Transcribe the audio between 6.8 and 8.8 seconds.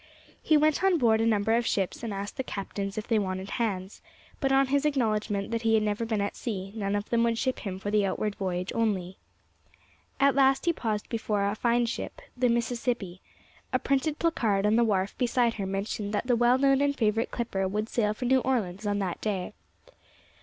of them would ship him for the outward voyage